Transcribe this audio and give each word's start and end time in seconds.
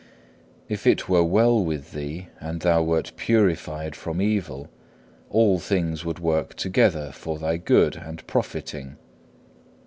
8. 0.67 0.73
If 0.73 0.87
it 0.87 1.07
were 1.09 1.23
well 1.23 1.63
with 1.63 1.91
thee, 1.91 2.29
and 2.39 2.61
thou 2.61 2.81
wert 2.81 3.11
purified 3.17 3.95
from 3.95 4.19
evil, 4.19 4.67
all 5.29 5.59
things 5.59 6.03
would 6.03 6.17
work 6.17 6.55
together 6.55 7.11
for 7.13 7.37
thy 7.37 7.57
good 7.57 7.97
and 7.97 8.25
profiting. 8.25 8.95